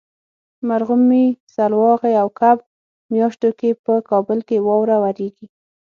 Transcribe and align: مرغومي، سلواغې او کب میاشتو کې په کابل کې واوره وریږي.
مرغومي، 0.67 1.25
سلواغې 1.55 2.13
او 2.21 2.27
کب 2.39 2.57
میاشتو 3.11 3.49
کې 3.59 3.69
په 3.85 3.93
کابل 4.09 4.39
کې 4.47 4.57
واوره 4.65 4.97
وریږي. 4.99 5.47